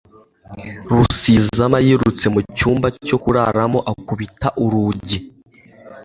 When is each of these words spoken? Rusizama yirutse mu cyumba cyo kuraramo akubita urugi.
Rusizama 0.95 1.77
yirutse 1.85 2.25
mu 2.33 2.39
cyumba 2.55 2.87
cyo 3.05 3.17
kuraramo 3.23 3.79
akubita 3.91 4.47
urugi. 4.63 5.17